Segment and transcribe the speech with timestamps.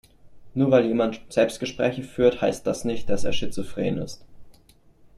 [0.55, 4.25] Nur weil jemand Selbstgespräche führt, heißt das nicht, dass er schizophren ist.